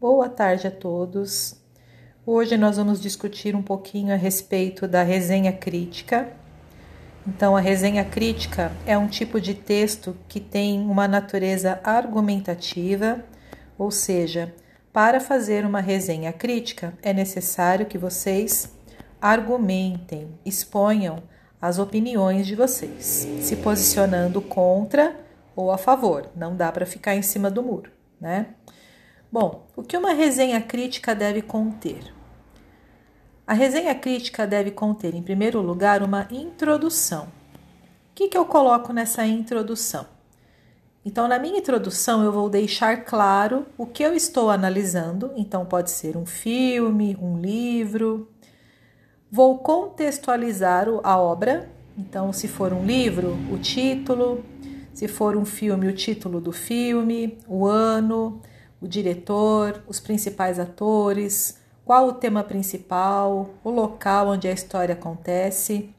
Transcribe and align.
Boa 0.00 0.30
tarde 0.30 0.66
a 0.66 0.70
todos. 0.70 1.60
Hoje 2.24 2.56
nós 2.56 2.78
vamos 2.78 3.02
discutir 3.02 3.54
um 3.54 3.60
pouquinho 3.60 4.14
a 4.14 4.16
respeito 4.16 4.88
da 4.88 5.02
resenha 5.02 5.52
crítica. 5.52 6.32
Então, 7.28 7.54
a 7.54 7.60
resenha 7.60 8.02
crítica 8.02 8.72
é 8.86 8.96
um 8.96 9.06
tipo 9.06 9.38
de 9.38 9.52
texto 9.52 10.16
que 10.26 10.40
tem 10.40 10.80
uma 10.86 11.06
natureza 11.06 11.78
argumentativa, 11.84 13.22
ou 13.76 13.90
seja, 13.90 14.54
para 14.90 15.20
fazer 15.20 15.66
uma 15.66 15.82
resenha 15.82 16.32
crítica 16.32 16.94
é 17.02 17.12
necessário 17.12 17.84
que 17.84 17.98
vocês 17.98 18.74
argumentem, 19.20 20.30
exponham 20.46 21.22
as 21.60 21.78
opiniões 21.78 22.46
de 22.46 22.56
vocês, 22.56 23.28
se 23.42 23.56
posicionando 23.56 24.40
contra 24.40 25.14
ou 25.54 25.70
a 25.70 25.76
favor. 25.76 26.30
Não 26.34 26.56
dá 26.56 26.72
para 26.72 26.86
ficar 26.86 27.14
em 27.14 27.22
cima 27.22 27.50
do 27.50 27.62
muro, 27.62 27.90
né? 28.18 28.46
Bom, 29.32 29.64
o 29.76 29.82
que 29.84 29.96
uma 29.96 30.12
resenha 30.12 30.60
crítica 30.60 31.14
deve 31.14 31.40
conter? 31.40 32.12
A 33.46 33.54
resenha 33.54 33.94
crítica 33.94 34.44
deve 34.44 34.72
conter, 34.72 35.14
em 35.14 35.22
primeiro 35.22 35.60
lugar, 35.60 36.02
uma 36.02 36.26
introdução. 36.32 37.26
O 37.26 37.28
que, 38.12 38.26
que 38.26 38.36
eu 38.36 38.44
coloco 38.44 38.92
nessa 38.92 39.24
introdução? 39.24 40.04
Então, 41.04 41.28
na 41.28 41.38
minha 41.38 41.58
introdução, 41.58 42.24
eu 42.24 42.32
vou 42.32 42.50
deixar 42.50 43.04
claro 43.04 43.66
o 43.78 43.86
que 43.86 44.02
eu 44.02 44.14
estou 44.14 44.50
analisando. 44.50 45.30
Então, 45.36 45.64
pode 45.64 45.92
ser 45.92 46.16
um 46.16 46.26
filme, 46.26 47.16
um 47.22 47.38
livro. 47.38 48.28
Vou 49.30 49.58
contextualizar 49.58 50.88
a 51.04 51.16
obra. 51.16 51.70
Então, 51.96 52.32
se 52.32 52.48
for 52.48 52.72
um 52.72 52.84
livro, 52.84 53.38
o 53.48 53.58
título. 53.58 54.44
Se 54.92 55.06
for 55.06 55.36
um 55.36 55.44
filme, 55.44 55.86
o 55.86 55.94
título 55.94 56.40
do 56.40 56.50
filme, 56.50 57.38
o 57.46 57.64
ano, 57.64 58.42
o 58.80 58.88
diretor, 58.88 59.82
os 59.86 60.00
principais 60.00 60.58
atores, 60.58 61.58
qual 61.84 62.08
o 62.08 62.12
tema 62.12 62.42
principal, 62.42 63.50
o 63.62 63.70
local 63.70 64.28
onde 64.28 64.48
a 64.48 64.52
história 64.52 64.94
acontece. 64.94 65.90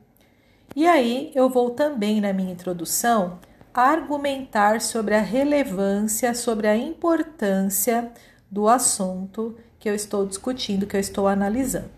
E 0.75 0.87
aí 0.87 1.31
eu 1.35 1.49
vou 1.49 1.71
também 1.71 2.21
na 2.21 2.31
minha 2.31 2.51
introdução 2.51 3.39
argumentar 3.73 4.81
sobre 4.81 5.15
a 5.15 5.21
relevância, 5.21 6.33
sobre 6.33 6.67
a 6.67 6.75
importância 6.75 8.11
do 8.49 8.67
assunto 8.67 9.55
que 9.79 9.89
eu 9.89 9.95
estou 9.95 10.25
discutindo, 10.25 10.85
que 10.85 10.95
eu 10.95 10.99
estou 10.99 11.27
analisando. 11.27 11.89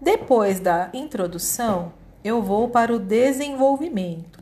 Depois 0.00 0.60
da 0.60 0.88
introdução, 0.94 1.92
eu 2.22 2.42
vou 2.42 2.68
para 2.68 2.94
o 2.94 2.98
desenvolvimento. 2.98 4.38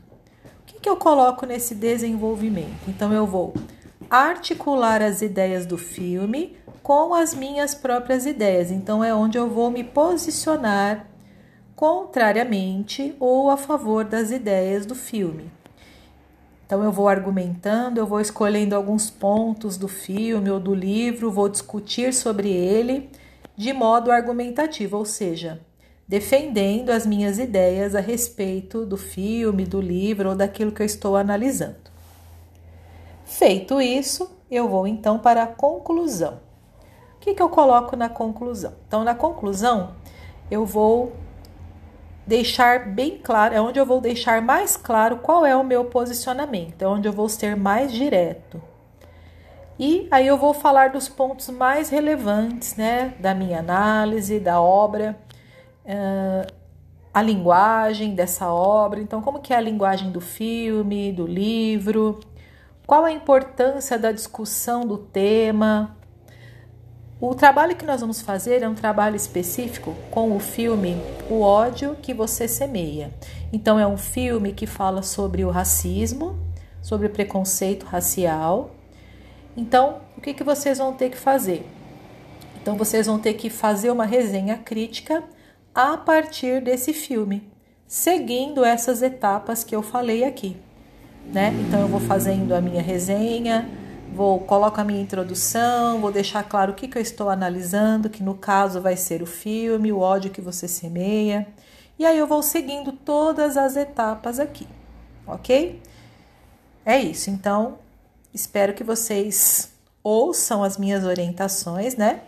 O 0.61 0.65
que, 0.65 0.79
que 0.79 0.89
eu 0.89 0.97
coloco 0.97 1.45
nesse 1.45 1.73
desenvolvimento? 1.73 2.87
Então, 2.87 3.11
eu 3.11 3.25
vou 3.25 3.53
articular 4.09 5.01
as 5.01 5.21
ideias 5.21 5.65
do 5.65 5.77
filme 5.77 6.57
com 6.81 7.13
as 7.13 7.33
minhas 7.33 7.73
próprias 7.73 8.25
ideias. 8.25 8.71
Então 8.71 9.03
é 9.03 9.13
onde 9.13 9.37
eu 9.37 9.49
vou 9.49 9.71
me 9.71 9.83
posicionar 9.83 11.07
contrariamente 11.75 13.15
ou 13.19 13.49
a 13.49 13.57
favor 13.57 14.05
das 14.05 14.31
ideias 14.31 14.85
do 14.85 14.95
filme. 14.95 15.51
Então 16.65 16.83
eu 16.83 16.91
vou 16.91 17.07
argumentando, 17.07 17.99
eu 17.99 18.07
vou 18.07 18.19
escolhendo 18.19 18.75
alguns 18.75 19.09
pontos 19.09 19.77
do 19.77 19.87
filme 19.87 20.49
ou 20.49 20.59
do 20.59 20.73
livro, 20.73 21.31
vou 21.31 21.49
discutir 21.49 22.13
sobre 22.13 22.49
ele 22.49 23.09
de 23.55 23.71
modo 23.71 24.11
argumentativo, 24.11 24.97
ou 24.97 25.05
seja, 25.05 25.61
defendendo 26.07 26.89
as 26.89 27.05
minhas 27.05 27.39
ideias 27.39 27.95
a 27.95 27.99
respeito 27.99 28.85
do 28.85 28.97
filme, 28.97 29.65
do 29.65 29.79
livro 29.79 30.29
ou 30.29 30.35
daquilo 30.35 30.71
que 30.71 30.81
eu 30.81 30.85
estou 30.85 31.15
analisando. 31.15 31.94
Feito 33.25 33.81
isso, 33.81 34.39
eu 34.49 34.69
vou 34.69 34.87
então 34.87 35.17
para 35.19 35.43
a 35.43 35.47
conclusão. 35.47 36.39
O 37.15 37.19
que, 37.19 37.33
que 37.33 37.41
eu 37.41 37.49
coloco 37.49 37.95
na 37.95 38.07
conclusão? 38.07 38.73
Então, 38.87 39.03
na 39.03 39.15
conclusão, 39.15 39.95
eu 40.49 40.63
vou 40.63 41.11
deixar 42.25 42.87
bem 42.87 43.17
claro, 43.17 43.53
é 43.53 43.59
onde 43.59 43.79
eu 43.79 43.85
vou 43.85 43.99
deixar 43.99 44.41
mais 44.41 44.77
claro 44.77 45.17
qual 45.17 45.45
é 45.45 45.55
o 45.55 45.63
meu 45.63 45.85
posicionamento, 45.85 46.81
é 46.83 46.87
onde 46.87 47.07
eu 47.07 47.13
vou 47.13 47.27
ser 47.27 47.55
mais 47.55 47.91
direto. 47.91 48.61
E 49.77 50.07
aí 50.09 50.25
eu 50.25 50.37
vou 50.37 50.53
falar 50.53 50.91
dos 50.91 51.09
pontos 51.09 51.49
mais 51.49 51.89
relevantes, 51.89 52.75
né, 52.75 53.13
da 53.19 53.33
minha 53.33 53.59
análise, 53.59 54.39
da 54.39 54.61
obra, 54.61 55.17
uh, 55.83 56.53
a 57.13 57.21
linguagem 57.21 58.15
dessa 58.15 58.51
obra. 58.53 59.01
Então, 59.01 59.21
como 59.21 59.39
que 59.39 59.53
é 59.53 59.57
a 59.57 59.61
linguagem 59.61 60.11
do 60.11 60.21
filme, 60.21 61.11
do 61.11 61.27
livro, 61.27 62.19
qual 62.85 63.03
a 63.03 63.11
importância 63.11 63.97
da 63.97 64.11
discussão 64.11 64.85
do 64.85 64.97
tema? 64.97 65.97
O 67.19 67.33
trabalho 67.33 67.75
que 67.75 67.85
nós 67.85 68.01
vamos 68.01 68.21
fazer 68.21 68.61
é 68.61 68.69
um 68.69 68.75
trabalho 68.75 69.15
específico 69.15 69.95
com 70.11 70.35
o 70.35 70.39
filme 70.39 70.95
O 71.27 71.41
ódio 71.41 71.95
que 71.99 72.13
você 72.13 72.47
semeia. 72.47 73.11
Então, 73.51 73.79
é 73.79 73.87
um 73.87 73.97
filme 73.97 74.53
que 74.53 74.67
fala 74.67 75.01
sobre 75.01 75.43
o 75.43 75.49
racismo, 75.49 76.37
sobre 76.81 77.07
o 77.07 77.09
preconceito 77.09 77.85
racial. 77.85 78.69
Então, 79.57 80.01
o 80.15 80.21
que, 80.21 80.33
que 80.33 80.43
vocês 80.43 80.77
vão 80.77 80.93
ter 80.93 81.09
que 81.09 81.17
fazer? 81.17 81.65
Então, 82.61 82.75
vocês 82.77 83.07
vão 83.07 83.17
ter 83.17 83.33
que 83.33 83.49
fazer 83.49 83.89
uma 83.89 84.05
resenha 84.05 84.57
crítica 84.57 85.23
a 85.73 85.97
partir 85.97 86.61
desse 86.61 86.93
filme, 86.93 87.49
seguindo 87.87 88.63
essas 88.63 89.01
etapas 89.01 89.63
que 89.63 89.75
eu 89.75 89.81
falei 89.81 90.23
aqui 90.23 90.55
né? 91.33 91.53
Então 91.67 91.81
eu 91.81 91.87
vou 91.87 91.99
fazendo 91.99 92.53
a 92.53 92.61
minha 92.61 92.81
resenha, 92.81 93.69
vou 94.13 94.39
coloco 94.39 94.79
a 94.79 94.83
minha 94.83 95.01
introdução, 95.01 95.99
vou 95.99 96.11
deixar 96.11 96.43
claro 96.43 96.71
o 96.71 96.75
que, 96.75 96.87
que 96.87 96.97
eu 96.97 97.01
estou 97.01 97.29
analisando, 97.29 98.09
que 98.09 98.23
no 98.23 98.35
caso 98.35 98.79
vai 98.79 98.95
ser 98.95 99.21
o 99.21 99.25
filme, 99.25 99.91
o 99.91 99.99
ódio 99.99 100.31
que 100.31 100.41
você 100.41 100.67
semeia. 100.67 101.47
E 101.97 102.05
aí 102.05 102.17
eu 102.17 102.27
vou 102.27 102.41
seguindo 102.41 102.91
todas 102.91 103.57
as 103.57 103.75
etapas 103.75 104.39
aqui, 104.39 104.67
ok? 105.25 105.81
É 106.85 106.99
isso. 106.99 107.29
Então, 107.29 107.79
espero 108.33 108.73
que 108.73 108.83
vocês 108.83 109.71
ouçam 110.03 110.63
as 110.63 110.77
minhas 110.77 111.03
orientações, 111.03 111.95
né? 111.95 112.21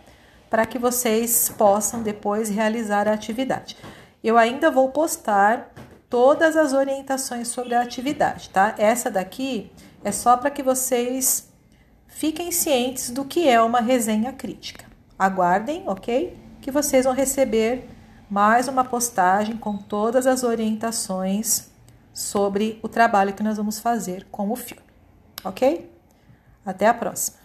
Para 0.50 0.66
que 0.66 0.78
vocês 0.78 1.52
possam 1.56 2.02
depois 2.02 2.48
realizar 2.48 3.06
a 3.06 3.12
atividade. 3.12 3.76
Eu 4.24 4.36
ainda 4.36 4.70
vou 4.70 4.88
postar 4.88 5.70
todas 6.08 6.56
as 6.56 6.72
orientações 6.72 7.48
sobre 7.48 7.74
a 7.74 7.82
atividade, 7.82 8.50
tá? 8.50 8.74
Essa 8.78 9.10
daqui 9.10 9.70
é 10.02 10.10
só 10.10 10.36
para 10.36 10.50
que 10.50 10.62
vocês 10.62 11.48
fiquem 12.06 12.50
cientes 12.50 13.10
do 13.10 13.24
que 13.24 13.48
é 13.48 13.60
uma 13.60 13.80
resenha 13.80 14.32
crítica. 14.32 14.86
Aguardem, 15.18 15.84
ok? 15.86 16.36
Que 16.60 16.70
vocês 16.70 17.04
vão 17.04 17.14
receber 17.14 17.88
mais 18.30 18.68
uma 18.68 18.84
postagem 18.84 19.56
com 19.56 19.76
todas 19.76 20.26
as 20.26 20.42
orientações 20.42 21.70
sobre 22.12 22.78
o 22.82 22.88
trabalho 22.88 23.32
que 23.32 23.42
nós 23.42 23.56
vamos 23.56 23.78
fazer 23.78 24.26
com 24.30 24.50
o 24.50 24.56
filme, 24.56 24.82
ok? 25.44 25.90
Até 26.64 26.86
a 26.86 26.94
próxima! 26.94 27.37